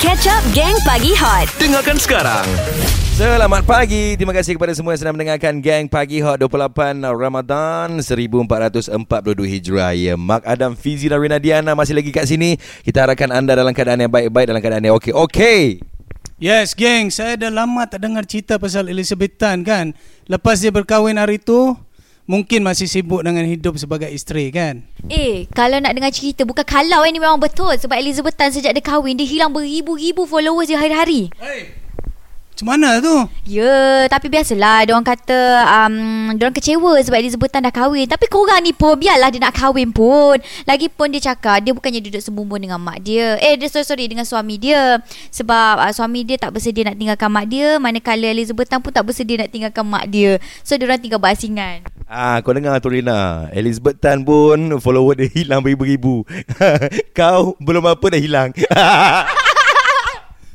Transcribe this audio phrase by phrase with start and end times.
[0.00, 2.48] Catch Up Gang Pagi Hot Dengarkan sekarang.
[3.12, 4.16] Selamat pagi.
[4.16, 8.88] Terima kasih kepada semua yang sedang mendengarkan Gang Pagi Hot 28 Ramadan 1442
[9.44, 9.92] Hijrah.
[9.92, 12.56] Ya, Mark Adam, Fizi dan Rina Diana masih lagi kat sini.
[12.80, 15.12] Kita harapkan anda dalam keadaan yang baik-baik, dalam keadaan yang okey.
[15.12, 15.84] Okey.
[16.40, 17.12] Yes, geng.
[17.12, 19.92] Saya dah lama tak dengar cerita pasal Elizabeth Tan kan.
[20.24, 21.76] Lepas dia berkahwin hari tu,
[22.26, 24.86] mungkin masih sibuk dengan hidup sebagai isteri kan.
[25.10, 28.84] Eh, kalau nak dengar cerita bukan kalau ini memang betul sebab Elizabeth Tan sejak dia
[28.84, 31.28] kahwin dia hilang beribu-ribu followers dia hari-hari.
[31.42, 31.81] Hey.
[32.52, 33.16] Macam mana tu?
[33.48, 35.96] Ya, tapi biasalah dia orang kata um
[36.36, 38.04] dia orang kecewa sebab Elizabeth Tan dah kahwin.
[38.04, 40.36] Tapi korang ni pun biarlah dia nak kahwin pun.
[40.68, 43.40] Lagipun dia cakap dia bukannya duduk sembumbung dengan mak dia.
[43.40, 45.00] Eh, dia sorry, sorry dengan suami dia.
[45.32, 49.08] Sebab uh, suami dia tak bersedia nak tinggalkan mak dia, manakala Elizabeth Tan pun tak
[49.08, 50.36] bersedia nak tinggalkan mak dia.
[50.60, 51.88] So dia orang tinggal berasingan.
[52.04, 53.48] Ah, kau dengar tu Rina.
[53.56, 56.28] Elizabeth Tan pun follower dia hilang beribu-ribu.
[57.16, 58.52] kau belum apa dah hilang.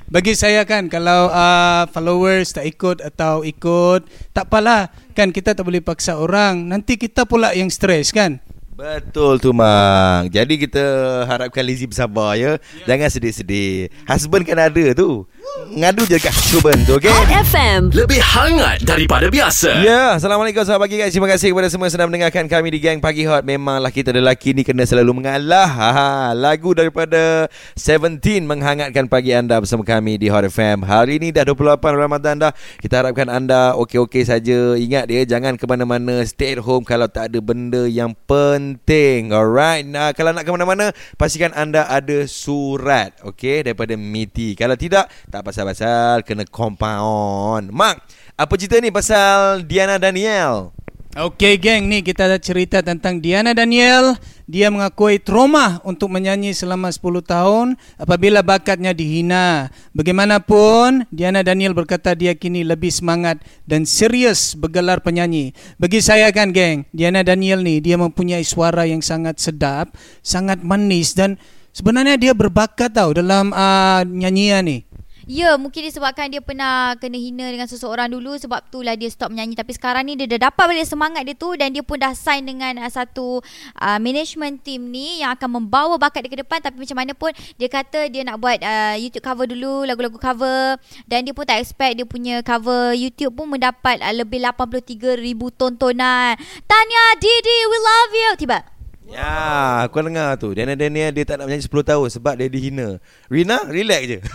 [0.07, 4.87] Bagi saya kan kalau uh, followers tak ikut atau ikut, tak apalah.
[5.11, 6.63] Kan kita tak boleh paksa orang.
[6.63, 8.39] Nanti kita pula yang stres kan.
[8.77, 10.85] Betul tu Mak Jadi kita
[11.25, 15.25] harapkan Lizzie bersabar ya Jangan sedih-sedih Husband kan ada tu
[15.67, 19.83] Ngadu je kat husband tu okay Hot FM Lebih hangat daripada biasa.
[19.83, 21.11] Ya, Assalamualaikum selamat pagi guys.
[21.11, 23.43] Terima kasih kepada semua yang sedang mendengarkan kami di Gang Pagi Hot.
[23.43, 25.67] Memanglah kita lelaki ni kena selalu mengalah.
[25.67, 30.87] Ha, lagu daripada Seventeen menghangatkan pagi anda bersama kami di Hot FM.
[30.87, 32.51] Hari ini dah 28 Ramadan dah.
[32.79, 34.79] Kita harapkan anda okey-okey saja.
[34.79, 36.23] Ingat dia jangan ke mana-mana.
[36.23, 39.35] Stay at home kalau tak ada benda yang penting.
[39.35, 39.83] Alright.
[39.83, 43.19] Nah, kalau nak ke mana-mana, pastikan anda ada surat.
[43.27, 44.55] Okey, daripada MITI.
[44.55, 47.73] Kalau tidak, tak pasal-pasal kena compound.
[47.73, 48.05] Mak,
[48.37, 50.69] apa cerita ni pasal Diana Daniel?
[51.17, 54.13] Okey geng, ni kita ada cerita tentang Diana Daniel.
[54.45, 59.73] Dia mengakui trauma untuk menyanyi selama 10 tahun apabila bakatnya dihina.
[59.97, 65.57] Bagaimanapun, Diana Daniel berkata dia kini lebih semangat dan serius bergelar penyanyi.
[65.81, 69.89] Bagi saya kan geng, Diana Daniel ni dia mempunyai suara yang sangat sedap,
[70.21, 71.41] sangat manis dan
[71.73, 74.86] sebenarnya dia berbakat tau dalam uh, nyanyian ni.
[75.27, 79.59] Ya, mungkin disebabkan dia pernah kena hina dengan seseorang dulu sebab itulah dia stop menyanyi.
[79.59, 82.47] Tapi sekarang ni dia dah dapat balik semangat dia tu dan dia pun dah sign
[82.47, 83.43] dengan uh, satu
[83.75, 86.63] uh, management team ni yang akan membawa bakat dia ke depan.
[86.63, 90.79] Tapi macam mana pun dia kata dia nak buat uh, YouTube cover dulu, lagu-lagu cover
[91.11, 95.51] dan dia pun tak expect dia punya cover YouTube pun mendapat uh, lebih 83 ribu
[95.51, 96.39] tontonan.
[96.63, 98.31] Tanya Didi, we love you.
[98.39, 98.76] Tiba.
[99.07, 100.51] Ya, aku dengar tu.
[100.51, 102.99] Diana Daniel dia tak nak menyanyi 10 tahun sebab dia dihina.
[103.31, 104.19] Rina, relax je.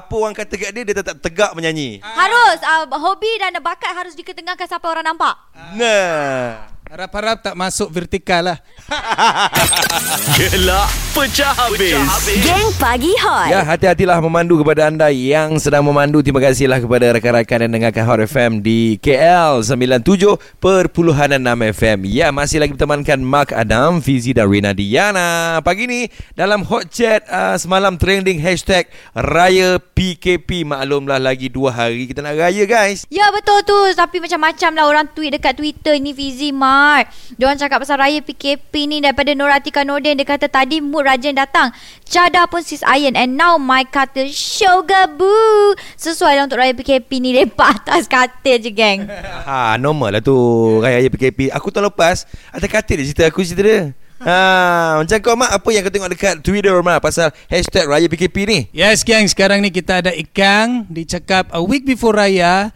[0.00, 2.00] Apa orang kata kat dia, dia tetap tegak menyanyi.
[2.00, 5.34] Harus uh, hobi dan bakat harus diketengahkan sampai orang nampak.
[5.76, 6.72] Nah.
[6.90, 8.58] Harap-harap tak masuk vertikal lah.
[10.38, 11.94] Gelak pecah habis.
[12.42, 16.18] Gang Pagi Hot Ya, hati-hatilah memandu kepada anda yang sedang memandu.
[16.26, 20.38] Terima kasihlah kepada rakan-rakan yang dengarkan Hot FM di KL 97.6
[21.78, 21.98] FM.
[22.10, 25.62] Ya, masih lagi bertemankan Mark Adam, Fizi dan Rina Diana.
[25.62, 30.66] Pagi ni dalam hot chat uh, semalam trending hashtag Raya PKP.
[30.66, 33.06] Maklumlah lagi dua hari kita nak raya guys.
[33.06, 37.82] Ya betul tu Tapi macam-macam lah orang tweet dekat Twitter ni Fizi Mat Diorang cakap
[37.82, 40.16] pasal raya PKP ni Daripada Noratika Nordin.
[40.16, 41.72] Dia kata tadi mood rajin datang
[42.06, 45.74] Cada pun sis iron And now my katil Sugar boo.
[45.96, 47.34] Sesuai lah untuk raya PKP ni.
[47.34, 49.04] Lepak atas katil je geng.
[49.50, 50.36] Ha, normal lah tu.
[50.78, 51.50] Raya PKP.
[51.50, 52.28] Aku tahun lepas.
[52.54, 53.80] Ada katil dia cerita aku cerita dia.
[54.20, 58.36] Ha, macam kau mak apa yang kau tengok dekat Twitter mak pasal hashtag raya PKP
[58.44, 58.58] ni?
[58.68, 60.84] Yes gang, sekarang ni kita ada Ikang.
[60.92, 62.68] Dicakap a week before Raya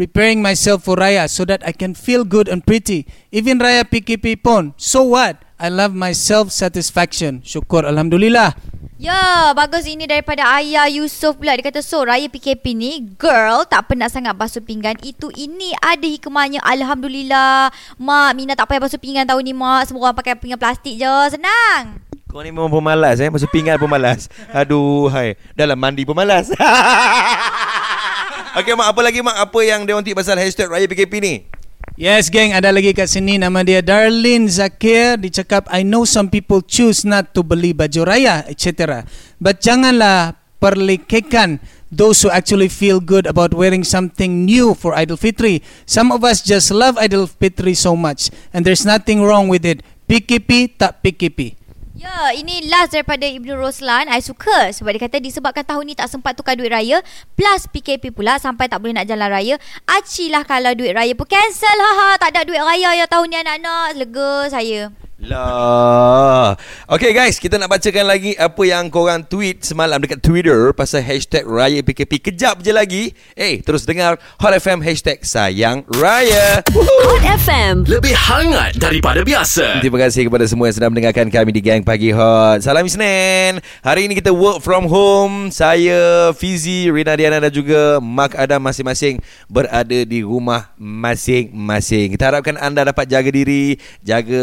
[0.00, 3.04] Preparing myself for Raya so that I can feel good and pretty.
[3.28, 5.44] Even Raya PKP pun So what?
[5.60, 7.44] I love my self-satisfaction.
[7.44, 8.56] Syukur Alhamdulillah.
[8.96, 11.52] Ya bagus ini daripada Ayah Yusof pula.
[11.52, 14.96] Dia kata so raya PKP ni Girl tak penat sangat basuh pinggan.
[15.04, 16.64] Itu ini ada hikmahnya.
[16.64, 17.68] Alhamdulillah.
[18.00, 19.92] Mak Mina tak payah basuh pinggan tahun ni mak.
[19.92, 21.16] Semua orang pakai pinggan plastik je.
[21.28, 22.00] Senang.
[22.32, 23.28] Kau ni memang pemalas eh.
[23.28, 25.36] Masuk pinggan pemalas Aduh hai.
[25.52, 26.48] Dalam mandi pemalas
[28.64, 29.36] Okey mak apa lagi mak?
[29.44, 31.59] Apa yang dia tweet pasal hashtag raya PKP ni?
[32.00, 33.36] Yes gang, ada lagi kat sini.
[33.36, 35.20] Nama dia Darlene Zakir.
[35.20, 39.04] Dicakap I know some people choose not to beli baju raya etc
[39.36, 41.60] But janganlah perlikekan
[41.92, 45.60] Those who actually feel good about wearing something new for Idul Fitri.
[45.84, 49.84] Some of us just love Idul Fitri so much And there's nothing wrong with it.
[50.08, 51.59] PKP tak PKP
[52.00, 54.08] Ya, ini last daripada Ibnu Roslan.
[54.08, 57.04] I suka sebab dia kata disebabkan tahun ni tak sempat tukar duit raya
[57.36, 59.60] plus PKP pula sampai tak boleh nak jalan raya.
[59.84, 61.76] Acilah kalau duit raya pun cancel.
[61.76, 64.00] Haha, tak ada duit raya ya tahun ni anak-anak.
[64.00, 64.88] Lega saya.
[65.20, 66.56] Lah.
[66.88, 71.44] Okay guys, kita nak bacakan lagi apa yang korang tweet semalam dekat Twitter pasal hashtag
[71.44, 72.32] Raya PKP.
[72.32, 73.12] Kejap je lagi.
[73.36, 76.64] Eh, terus dengar Hot FM hashtag Sayang Raya.
[76.72, 77.84] Hot FM.
[77.84, 79.84] Lebih hangat daripada biasa.
[79.84, 82.64] Terima kasih kepada semua yang sedang mendengarkan kami di Gang Pagi Hot.
[82.64, 83.60] Salam Isnin.
[83.84, 85.52] Hari ini kita work from home.
[85.52, 89.20] Saya, Fizi, Rina Diana dan juga Mark Adam masing-masing
[89.52, 92.16] berada di rumah masing-masing.
[92.16, 94.40] Kita harapkan anda dapat jaga diri, jaga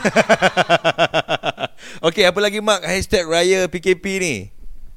[2.08, 4.34] Okey, apa lagi Mark hashtag Raya PKP ni?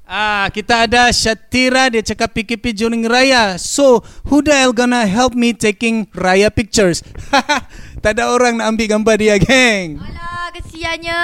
[0.08, 3.60] Ah, kita ada Shatira dia cakap PKP during raya.
[3.60, 4.00] So,
[4.32, 7.04] who the hell gonna help me taking raya pictures?
[8.04, 10.00] tak ada orang nak ambil gambar dia, geng.
[10.00, 11.22] Alah, kesiannya.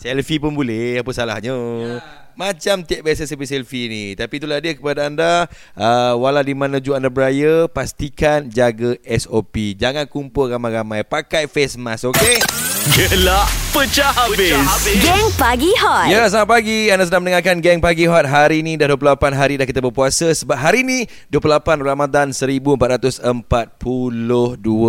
[0.00, 1.54] Selfie pun boleh, apa salahnya?
[2.40, 4.04] Macam tiap biasa selfie selfie ni.
[4.16, 5.44] Tapi itulah dia kepada anda.
[5.76, 9.76] Uh, walau di mana jua anda beraya, pastikan jaga SOP.
[9.76, 11.04] Jangan kumpul ramai-ramai.
[11.04, 12.79] Pakai face mask, okey?
[12.80, 13.44] Gelak
[13.76, 14.56] pecah habis.
[15.04, 16.08] Geng Pagi Hot.
[16.08, 16.88] Ya, selamat pagi.
[16.88, 18.24] Anda sedang mendengarkan Gang Pagi Hot.
[18.24, 20.32] Hari ini dah 28 hari dah kita berpuasa.
[20.32, 23.20] Sebab hari ini 28 Ramadan 1442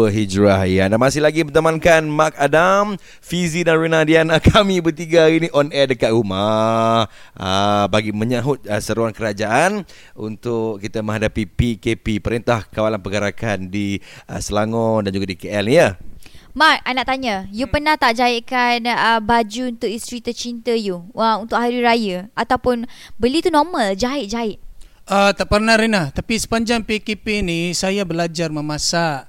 [0.08, 0.64] Hijrah.
[0.72, 4.40] Ya, anda masih lagi bertemankan Mark Adam, Fizi dan Rina Diana.
[4.56, 7.12] Kami bertiga hari ini on air dekat rumah.
[7.36, 9.84] Ah, bagi menyahut ah, seruan kerajaan
[10.16, 14.00] untuk kita menghadapi PKP, Perintah Kawalan Pergerakan di
[14.32, 16.11] ah, Selangor dan juga di KL ni ya.
[16.52, 17.48] Mak, I nak tanya.
[17.48, 17.74] You hmm.
[17.74, 21.08] pernah tak jahitkan uh, baju untuk isteri tercinta you?
[21.16, 22.28] Wah, untuk hari raya?
[22.36, 22.84] Ataupun
[23.16, 24.60] beli tu normal, jahit-jahit?
[25.08, 29.26] Uh, tak pernah Rina Tapi sepanjang PKP ni Saya belajar memasak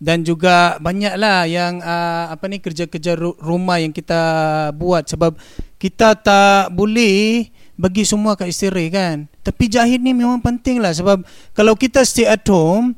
[0.00, 4.16] Dan juga banyaklah yang uh, Apa ni kerja-kerja ru- rumah yang kita
[4.74, 5.36] buat Sebab
[5.76, 11.20] kita tak boleh Bagi semua kat isteri kan Tapi jahit ni memang penting lah Sebab
[11.52, 12.96] kalau kita stay at home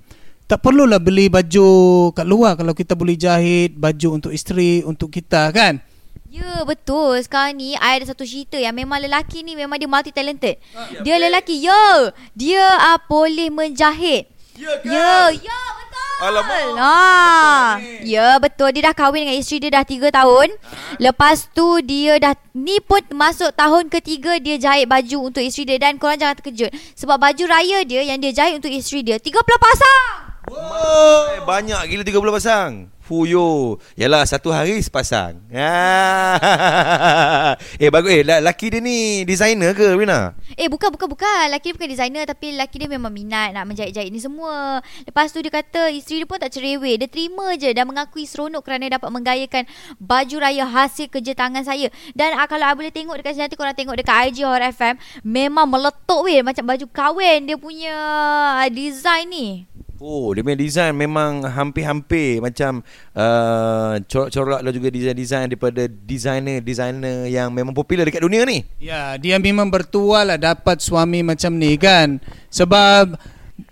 [0.52, 5.48] tak perlulah beli baju kat luar kalau kita boleh jahit baju untuk isteri, untuk kita
[5.48, 5.80] kan?
[6.28, 7.16] Ya betul.
[7.24, 10.56] Sekarang ni I ada satu cerita Yang memang lelaki ni Memang dia multi talented
[11.04, 14.32] Dia lelaki Ya Dia uh, boleh menjahit.
[14.56, 16.16] Ya Ya Ya betul!
[16.24, 16.64] Alamak.
[16.80, 17.76] ha.
[18.00, 18.72] Ya betul.
[18.72, 20.48] Dia dah kahwin dengan isteri dia Dah 3 tahun.
[20.96, 25.84] Lepas tu Dia dah Ni pun masuk tahun ketiga Dia jahit baju Untuk isteri dia.
[25.84, 26.72] Dan korang jangan terkejut.
[26.96, 31.22] Sebab baju raya dia Yang dia jahit untuk isteri dia 30 pasang Oh.
[31.42, 32.72] Banyak gila 30 pasang.
[33.02, 33.78] Fuyo.
[33.98, 35.42] Yalah satu hari sepasang.
[35.50, 37.58] Ah.
[37.82, 40.38] eh bagus eh laki dia ni designer ke Rina?
[40.56, 44.12] Eh bukan bukan bukan Laki dia bukan designer Tapi laki dia memang minat Nak menjahit-jahit
[44.12, 47.88] ni semua Lepas tu dia kata Isteri dia pun tak cerewet Dia terima je Dan
[47.88, 49.64] mengakui seronok Kerana dapat menggayakan
[49.96, 53.56] Baju raya hasil kerja tangan saya Dan uh, kalau I boleh tengok Dekat sini nanti
[53.56, 57.96] korang tengok Dekat IG Hot FM Memang meletup weh Macam baju kahwin Dia punya
[58.60, 59.48] uh, design ni
[60.02, 62.82] Oh, dia punya design memang hampir-hampir macam
[63.14, 68.66] uh, corak-corak dan juga design-design daripada designer-designer yang memang popular dekat dunia ni.
[68.82, 72.18] Ya, dia memang bertuah lah dapat suami macam ni kan.
[72.50, 73.14] Sebab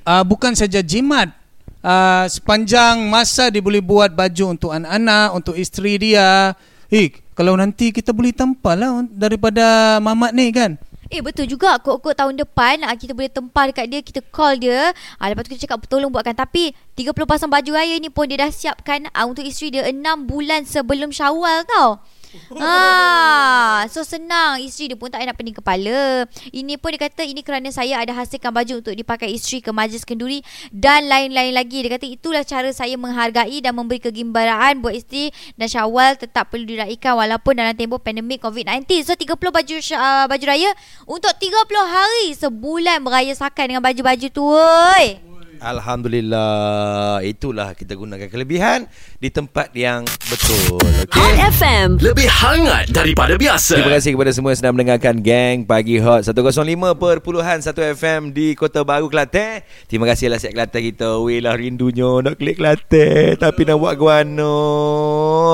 [0.06, 1.34] uh, bukan saja jimat.
[1.82, 6.54] Uh, sepanjang masa dia boleh buat baju untuk anak-anak, untuk isteri dia.
[6.94, 10.78] Eh, kalau nanti kita boleh tempah lah daripada mamat ni kan.
[11.11, 11.75] Eh betul juga.
[11.83, 14.95] Kok-kok tahun depan ah, Kita boleh tempah dekat dia Kita call dia.
[15.19, 16.38] Ah, Lepas tu kita cakap Tolong buatkan.
[16.38, 19.99] Tapi 30 pasang baju raya ni pun Dia dah siapkan ah, Untuk isteri dia 6
[20.31, 21.99] bulan sebelum syawal tau
[22.60, 24.60] Ah, so senang.
[24.60, 26.26] Isteri dia pun tak nak pening kepala.
[26.50, 30.04] Ini pun dia kata Ini kerana saya ada hasilkan baju Untuk dipakai isteri ke majlis
[30.04, 31.82] kenduri Dan lain-lain lagi.
[31.82, 36.66] Dia kata itulah cara saya menghargai Dan memberi kegembiraan Buat isteri Dan syawal tetap perlu
[36.68, 40.70] diraikan Walaupun dalam tempoh pandemik COVID-19 So 30 baju uh, baju raya
[41.08, 41.50] Untuk 30
[41.87, 45.39] hari Sebulan merayasakan dengan baju-baju tu Oi.
[45.61, 48.88] Alhamdulillah Itulah kita gunakan kelebihan
[49.21, 51.88] Di tempat yang betul Okay Hot FM.
[52.02, 57.97] Lebih hangat daripada biasa Terima kasih kepada semua yang sedang mendengarkan Gang Pagi Hot 105.1
[57.97, 59.62] FM di Kota Baru Kelantan.
[59.87, 61.19] Terima kasih lah siap Kelantan kita.
[61.23, 64.55] Weh lah rindunya nak klik Kelantan tapi nak buat guano.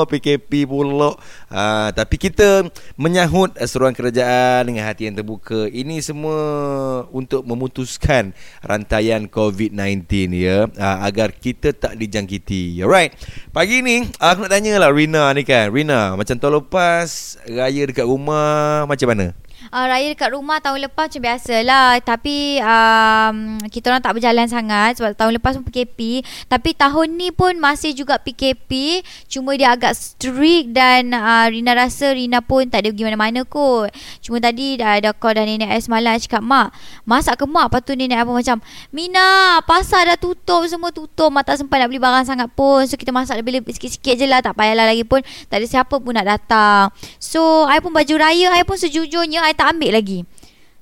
[0.09, 1.17] PKP pula.
[1.49, 2.69] Ha, tapi kita
[3.01, 5.69] menyahut seruan kerajaan dengan hati yang terbuka.
[5.73, 6.39] Ini semua
[7.13, 9.96] untuk memutuskan rantaian COVID-19
[10.35, 12.83] ya ha, agar kita tak dijangkiti.
[12.83, 13.17] Alright.
[13.55, 15.71] Pagi ni aku nak tanya lah Rina ni kan.
[15.71, 19.27] Rina macam tahun lepas raya dekat rumah macam mana?
[19.73, 21.99] Uh, raya dekat rumah tahun lepas macam biasalah.
[22.03, 27.29] Tapi um, kita orang tak berjalan sangat Sebab tahun lepas pun PKP Tapi tahun ni
[27.33, 32.85] pun masih juga PKP Cuma dia agak strict Dan uh, Rina rasa Rina pun tak
[32.85, 33.91] ada pergi mana-mana kot.
[34.23, 36.69] Cuma tadi dah ada call dan nenek saya semalam Cakap mak
[37.09, 37.73] Masak ke mak?
[37.73, 38.57] Lepas tu nenek apa macam
[38.93, 41.29] Mina Pasar dah tutup Semua tutup.
[41.33, 42.85] Mak tak sempat nak beli barang sangat pun.
[42.85, 44.45] So kita masak lebih-lebih sikit-sikit je lah.
[44.45, 45.25] Tak payahlah lagi pun.
[45.49, 46.93] Tak ada siapa pun nak datang.
[47.19, 50.29] So I pun baju raya I pun sejujurnya I tak ambil lagi.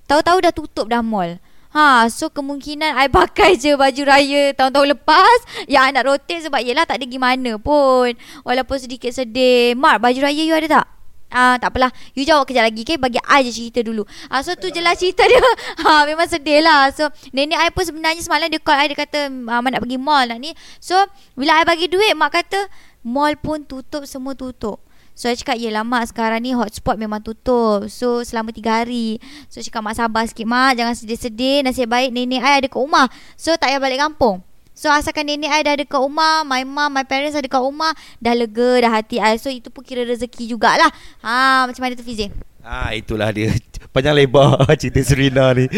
[0.04, 1.38] Tahu-tahu dah tutup dah mall.
[1.74, 5.38] Ha, so kemungkinan I pakai je baju raya tahun-tahun lepas.
[5.66, 8.14] Yang I nak rotate sebab yelah tak ada gimana pun.
[8.46, 9.74] Walaupun sedikit sedih.
[9.74, 10.86] Mark, baju raya you ada tak?
[11.34, 11.90] Ah, tak apalah.
[12.14, 12.94] You jawab kejap lagi okay?
[12.94, 14.06] Bagi I je cerita dulu.
[14.30, 15.42] Ah, So tu je lah cerita dia.
[15.82, 16.94] Ha, Memang sedih lah.
[16.94, 20.30] So nenek I pun sebenarnya semalam Dia call I Dia kata Mak nak pergi mall
[20.30, 20.54] nak ni.
[20.78, 20.94] So
[21.34, 22.70] bila I bagi duit Mak kata
[23.02, 24.78] Mall pun tutup Semua tutup
[25.14, 27.86] So I cakap Yelah mak sekarang ni hotspot memang tutup.
[27.86, 29.22] So selama 3 hari.
[29.46, 30.74] So I cakap mak sabar sikit mak.
[30.74, 31.62] Jangan sedih-sedih.
[31.62, 33.06] Nasib baik nenek I ada kat rumah.
[33.38, 34.42] So tak payah balik kampung.
[34.74, 37.94] So asalkan nenek I dah ada kat rumah My mom, my parents ada kat rumah
[38.18, 39.38] Dah lega dah hati I.
[39.38, 40.90] So itu pun kira rezeki jugalah.
[41.22, 42.26] Ha, Macam mana tu Fizi?
[42.64, 43.54] Ah itulah dia
[43.94, 45.70] panjang lebar cerita Serena ni.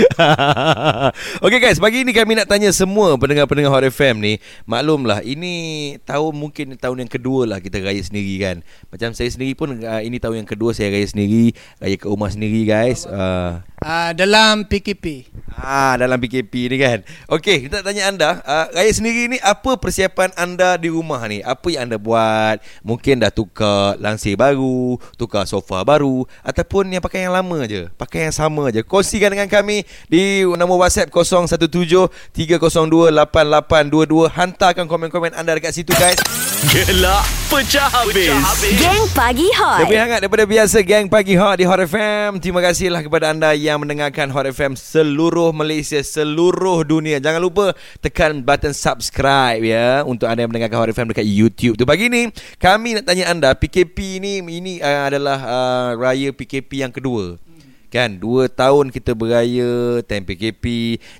[1.44, 4.40] Okey guys, pagi ni kami nak tanya semua pendengar-pendengar Hot FM ni.
[4.64, 5.54] Maklumlah ini
[6.08, 8.56] tahun mungkin tahun yang kedua lah kita raya sendiri kan.
[8.88, 12.32] Macam saya sendiri pun uh, ini tahun yang kedua saya raya sendiri, raya ke rumah
[12.32, 13.04] sendiri guys.
[13.04, 15.28] Uh, Uh, dalam PKP.
[15.52, 17.04] Ah dalam PKP ni kan.
[17.28, 21.44] Okey, kita nak tanya anda, uh, raya sendiri ni apa persiapan anda di rumah ni?
[21.44, 22.64] Apa yang anda buat?
[22.80, 28.05] Mungkin dah tukar langsir baru, tukar sofa baru ataupun yang pakai yang lama je, pakai
[28.14, 28.86] yang sama je.
[28.86, 31.66] Kongsikan dengan kami di nombor WhatsApp 017
[32.36, 34.30] 302 8822.
[34.30, 36.20] Hantarkan komen-komen anda dekat situ guys.
[36.72, 37.22] Gelak
[37.52, 38.32] pecah habis,
[38.80, 39.84] Gang Pagi Hot.
[39.84, 43.76] Lebih hangat daripada biasa Gang Pagi Hot di Hot FM Terima kasihlah kepada anda yang
[43.76, 50.42] mendengarkan Hot FM Seluruh Malaysia Seluruh dunia Jangan lupa tekan button subscribe ya Untuk anda
[50.42, 54.40] yang mendengarkan Hot FM dekat YouTube tu Pagi ni kami nak tanya anda PKP ni
[54.40, 57.36] Ini uh, adalah uh, raya PKP yang kedua
[57.90, 60.64] Kan Dua tahun kita beraya Time PKP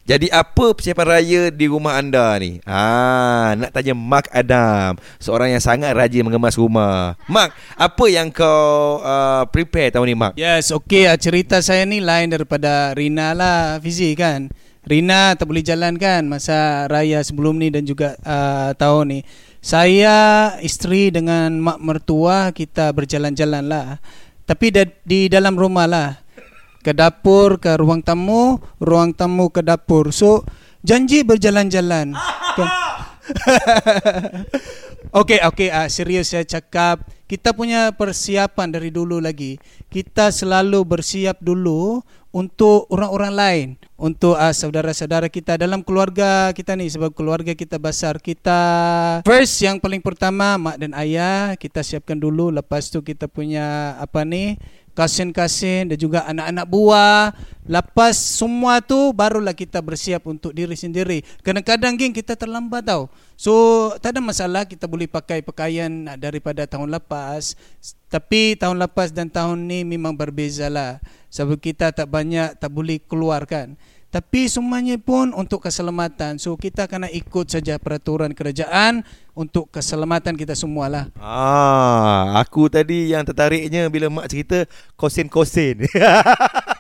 [0.07, 5.63] Jadi apa persiapan raya Di rumah anda ni ha, Nak tanya Mark Adam Seorang yang
[5.65, 11.09] sangat rajin Mengemas rumah Mark Apa yang kau uh, Prepare tahun ni Mark Yes, okay.
[11.09, 14.53] Uh, cerita saya ni lain daripada Rina lah, Fizi kan.
[14.87, 19.21] Rina tak boleh jalan kan masa raya sebelum ni dan juga uh, tahun ni.
[19.59, 23.99] Saya, isteri dengan mak mertua kita berjalan-jalan lah.
[24.47, 24.71] Tapi
[25.03, 26.26] di dalam rumah lah.
[26.87, 30.15] Ke dapur, ke ruang tamu, ruang tamu ke dapur.
[30.15, 30.47] So,
[30.87, 32.15] janji berjalan-jalan.
[35.11, 37.03] Okey, okey, uh, serius saya cakap.
[37.27, 39.59] Kita punya persiapan dari dulu lagi.
[39.91, 46.87] Kita selalu bersiap dulu untuk orang-orang lain, untuk uh, saudara-saudara kita dalam keluarga kita ni
[46.87, 48.23] sebab keluarga kita besar.
[48.23, 48.61] Kita
[49.27, 54.23] first yang paling pertama mak dan ayah kita siapkan dulu lepas tu kita punya apa
[54.23, 54.61] ni
[54.97, 57.37] kasin-kasin dan juga anak-anak buah.
[57.69, 61.21] Lepas semua tu barulah kita bersiap untuk diri sendiri.
[61.45, 63.13] Kadang-kadang geng kita terlambat tau.
[63.37, 63.53] So
[64.01, 67.53] tak ada masalah kita boleh pakai pakaian daripada tahun lepas.
[68.09, 71.03] Tapi tahun lepas dan tahun ni memang berbeza lah.
[71.29, 73.77] Sebab kita tak banyak tak boleh keluar kan.
[74.07, 76.39] Tapi semuanya pun untuk keselamatan.
[76.39, 79.03] So kita kena ikut saja peraturan kerajaan
[79.37, 81.13] untuk keselamatan kita semualah.
[81.21, 84.65] Ah, aku tadi yang tertariknya bila mak cerita
[84.97, 85.85] kosen-kosen.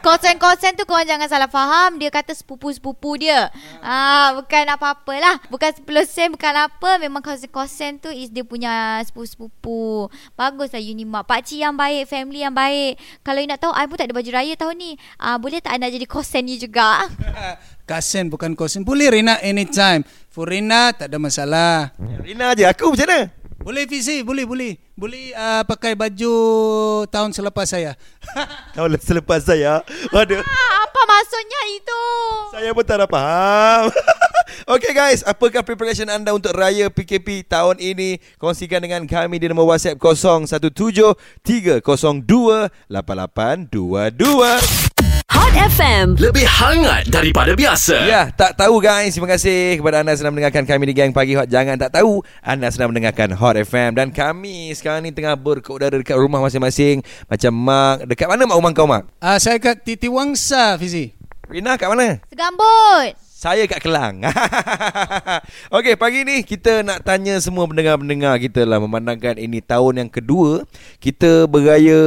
[0.00, 1.98] Konsen-konsen tu korang jangan salah faham.
[1.98, 3.48] Dia kata sepupu-sepupu dia.
[3.80, 5.40] Ah, Bukan apa-apalah.
[5.48, 6.98] Bukan 10 sen Bukan apa.
[6.98, 10.08] Memang konsen-konsen tu Is dia punya sepupu-sepupu.
[10.34, 11.26] Baguslah you ni mak.
[11.26, 12.98] Pakcik yang baik Family yang baik.
[13.22, 14.90] Kalau you nak tahu I pun tak ada baju raya tahun ni.
[15.16, 17.06] Ah, Boleh tak anda jadi konsen you juga?
[17.88, 18.82] Kasen bukan kosen.
[18.82, 20.02] Boleh Rina anytime.
[20.26, 21.94] For Rina tak ada masalah.
[22.20, 23.45] Rina je aku macam mana?
[23.66, 24.78] Boleh Fizi, boleh boleh.
[24.94, 26.30] Boleh uh, pakai baju
[27.10, 27.98] tahun selepas saya.
[28.78, 29.82] Kau selepas saya.
[30.14, 30.38] Aduh.
[30.38, 32.02] ah, Apa maksudnya itu
[32.54, 33.90] Saya pun tak faham.
[34.66, 38.18] Okay guys, apakah preparation anda untuk Raya PKP tahun ini?
[38.38, 42.90] Kongsikan dengan kami di nombor WhatsApp 0173028822.
[42.90, 44.95] Hot
[45.56, 46.20] FM.
[46.20, 48.04] Lebih hangat daripada biasa.
[48.04, 49.16] Ya, tak tahu guys.
[49.16, 51.48] Terima kasih kepada anda sedang mendengarkan kami di Gang Pagi Hot.
[51.48, 56.20] Jangan tak tahu anda sedang mendengarkan Hot FM dan kami sekarang ni tengah berkeudara dekat
[56.20, 57.00] rumah masing-masing.
[57.24, 59.08] Macam Mak, dekat mana mak rumah kau Mak?
[59.16, 61.16] Ah, saya kat Titi Wangsa, Fizi.
[61.48, 62.20] Rina kat mana?
[62.28, 63.25] Segambut.
[63.46, 64.26] Saya kat Kelang.
[65.78, 70.66] Okey, pagi ni kita nak tanya semua pendengar-pendengar kita lah memandangkan ini tahun yang kedua
[70.98, 72.02] kita beraya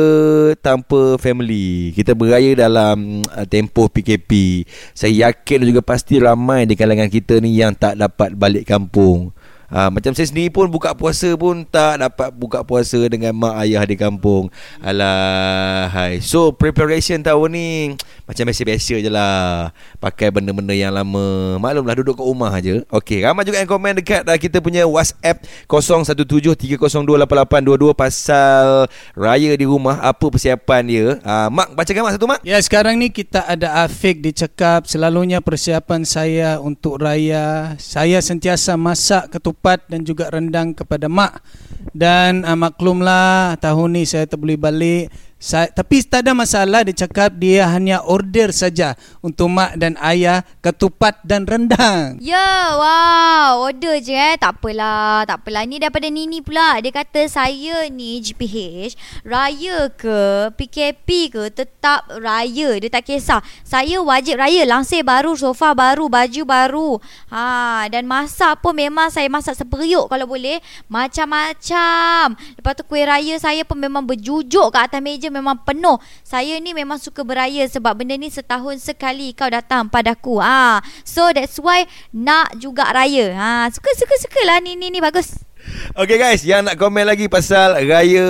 [0.60, 1.96] tanpa family.
[1.96, 4.68] Kita beraya dalam uh, tempoh PKP.
[4.92, 9.32] Saya yakin juga pasti ramai di kalangan kita ni yang tak dapat balik kampung.
[9.70, 13.86] Ha, macam saya sendiri pun buka puasa pun tak dapat buka puasa dengan mak ayah
[13.86, 14.50] di kampung.
[14.82, 16.26] Alah, hai.
[16.26, 17.68] So preparation tahun ni
[18.30, 19.70] macam biasa-biasa je lah.
[20.02, 21.62] Pakai benda-benda yang lama.
[21.62, 22.82] Maklumlah duduk kat rumah aja.
[22.90, 30.02] Okey, ramai juga yang komen dekat uh, kita punya WhatsApp 0173028822 pasal raya di rumah.
[30.02, 31.22] Apa persiapan dia?
[31.22, 32.42] Ha, mak bacakan mak satu mak.
[32.42, 37.78] Ya, sekarang ni kita ada Afiq dicekap selalunya persiapan saya untuk raya.
[37.78, 39.59] Saya sentiasa masak ketupat
[39.92, 41.44] dan juga rendang kepada mak.
[41.92, 45.29] Dan uh, maklumlah tahun ni saya boleh balik.
[45.40, 50.44] Saya, tapi tak ada masalah dia cakap dia hanya order saja untuk mak dan ayah
[50.60, 52.20] ketupat dan rendang.
[52.20, 53.64] Ya, wow.
[53.64, 54.36] Order je eh.
[54.36, 55.24] Tak apalah.
[55.24, 55.64] Tak apalah.
[55.64, 56.84] Ni daripada Nini pula.
[56.84, 59.00] Dia kata saya ni GPH.
[59.24, 62.76] Raya ke, PKP ke, tetap raya.
[62.76, 63.40] Dia tak kisah.
[63.64, 64.68] Saya wajib raya.
[64.68, 66.92] Langsir baru, sofa baru, baju baru.
[67.32, 70.60] Ha, dan masak pun memang saya masak seperiuk kalau boleh.
[70.92, 72.36] Macam-macam.
[72.60, 75.98] Lepas tu kuih raya saya pun memang berjujuk kat atas meja memang penuh.
[76.22, 80.38] Saya ni memang suka beraya sebab benda ni setahun sekali kau datang padaku.
[80.38, 83.34] Ah, so that's why nak juga raya.
[83.34, 85.49] Ha, suka suka suka lah ni ni ni bagus.
[85.98, 88.30] Okey guys, yang nak komen lagi pasal raya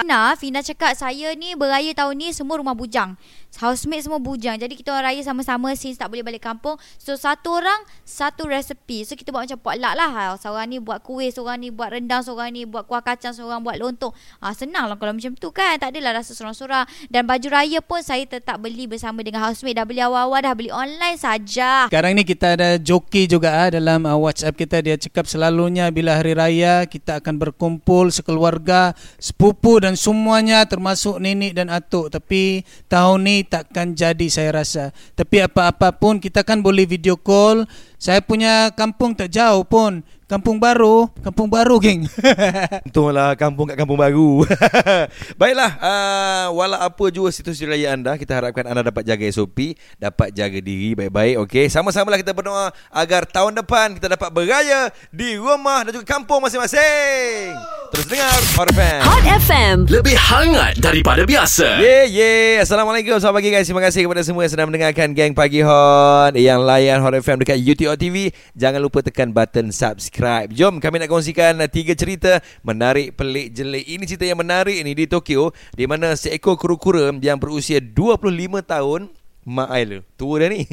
[0.02, 0.38] Fina.
[0.38, 3.18] Fina cakap saya ni beraya tahun ni semua rumah bujang.
[3.54, 4.58] Housemate semua bujang.
[4.58, 6.74] Jadi kita orang raya sama-sama since tak boleh balik kampung.
[6.98, 9.06] So satu orang satu resepi.
[9.06, 10.10] So kita buat macam potluck lah.
[10.10, 13.62] Ha, Seorang ni buat kuih, seorang ni buat rendang, seorang ni buat kuah kacang, seorang
[13.62, 14.10] buat lontong.
[14.42, 15.78] Ha, senang lah kalau macam tu kan.
[15.78, 16.90] Tak adalah rasa sorang-sorang.
[17.14, 19.78] Dan baju raya pun saya tetap beli bersama dengan housemate.
[19.78, 21.86] Dah beli awal-awal, dah beli online saja.
[21.94, 26.18] Sekarang ni kita ada joki juga ah dalam uh, WhatsApp kita dia cakap selalunya bila
[26.18, 32.10] hari raya kita akan berkumpul sekeluarga, sepupu dan semuanya termasuk nenek dan atuk.
[32.10, 34.90] Tapi tahun ni takkan jadi saya rasa.
[35.14, 37.70] Tapi apa-apa pun kita kan boleh video call.
[38.04, 40.04] Saya punya kampung tak jauh pun.
[40.28, 42.04] Kampung baru, kampung baru geng.
[42.90, 44.44] Untunglah kampung kat kampung baru.
[45.40, 50.34] Baiklah, uh, walau apa jua situasi raya anda, kita harapkan anda dapat jaga SOP, dapat
[50.34, 51.48] jaga diri baik-baik.
[51.48, 56.42] Okey, sama-samalah kita berdoa agar tahun depan kita dapat beraya di rumah dan juga kampung
[56.42, 57.54] masing-masing.
[57.94, 59.00] Terus dengar Hot FM.
[59.06, 59.76] Hot FM.
[59.86, 61.78] Lebih hangat daripada biasa.
[61.78, 62.66] Yeah, yeah.
[62.66, 63.22] Assalamualaikum.
[63.22, 63.70] Selamat pagi guys.
[63.70, 67.62] Terima kasih kepada semua yang sedang mendengarkan Gang Pagi Hot yang layan Hot FM dekat
[67.62, 68.30] YouTube TV.
[68.58, 70.50] Jangan lupa tekan button subscribe.
[70.52, 73.86] Jom kami nak kongsikan tiga cerita menarik, pelik, jelik.
[73.86, 79.12] Ini cerita yang menarik ni di Tokyo di mana seekor kura-kura yang berusia 25 tahun
[79.44, 80.64] Mak Aila Tua dah ni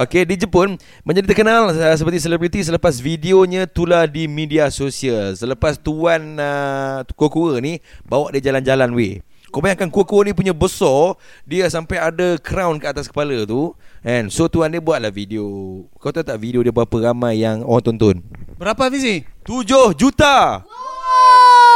[0.00, 5.76] Okey di Jepun Menjadi terkenal uh, Seperti selebriti Selepas videonya Tular di media sosial Selepas
[5.76, 9.20] tuan uh, Kura-kura ni Bawa dia jalan-jalan weh
[9.54, 11.14] kau bayangkan kura-kura ni punya besar
[11.46, 13.70] Dia sampai ada crown kat atas kepala tu
[14.02, 15.46] And So tuan dia buatlah video
[16.02, 18.18] Kau tahu tak video dia berapa ramai yang orang tonton?
[18.58, 19.22] Berapa Fizi?
[19.46, 21.73] 7 juta Oh!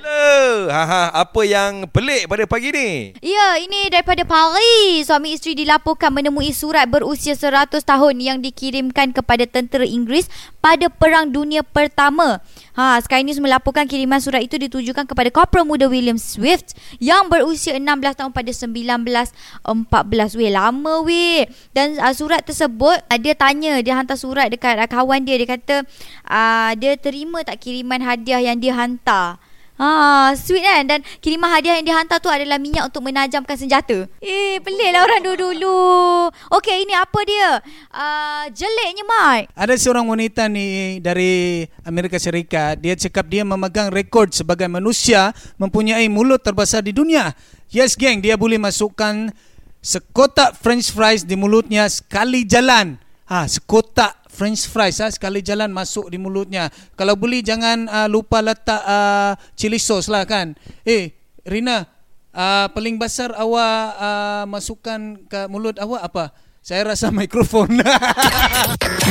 [0.00, 3.12] Gila ha, ha, Apa yang pelik pada pagi ni?
[3.20, 5.04] Ya, ini daripada Paris.
[5.04, 10.32] Suami isteri dilaporkan menemui surat berusia 100 tahun yang dikirimkan kepada tentera Inggeris
[10.64, 12.40] pada Perang Dunia Pertama.
[12.80, 17.76] Ha, Sky News melaporkan kiriman surat itu ditujukan kepada Corporal Muda William Swift yang berusia
[17.76, 17.84] 16
[18.24, 20.40] tahun pada 1914.
[20.40, 21.44] Weh, lama weh.
[21.76, 25.36] Dan uh, surat tersebut, uh, dia tanya, dia hantar surat dekat uh, kawan dia.
[25.36, 25.76] Dia kata,
[26.24, 29.49] uh, dia terima tak kiriman hadiah yang dia hantar.
[29.80, 34.04] Ha, sweet kan Dan kiriman hadiah yang dia hantar tu adalah minyak untuk menajamkan senjata
[34.20, 40.52] Eh pelik lah orang dulu-dulu Okey ini apa dia uh, Jeliknya Mike Ada seorang wanita
[40.52, 42.78] ni dari Amerika Syarikat.
[42.78, 47.32] Dia cakap dia memegang rekod sebagai manusia mempunyai mulut terbesar di dunia.
[47.72, 49.32] Yes geng, dia boleh masukkan
[49.80, 53.00] sekotak french fries di mulutnya sekali jalan.
[53.30, 56.72] Ha, sekotak french fries ha, sekali jalan masuk di mulutnya.
[56.96, 60.56] Kalau boleh jangan uh, lupa letak uh, chili sauce lah kan.
[60.88, 61.12] Eh,
[61.44, 61.84] Rina,
[62.32, 66.24] uh, paling besar awak uh, masukkan ke mulut awak apa?
[66.64, 67.84] Saya rasa mikrofon.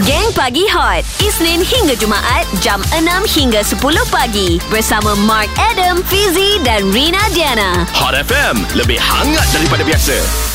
[0.02, 3.04] Geng Pagi Hot Isnin hingga Jumaat Jam 6
[3.36, 3.82] hingga 10
[4.14, 10.49] pagi Bersama Mark Adam, Fizi dan Rina Diana Hot FM, lebih hangat daripada biasa.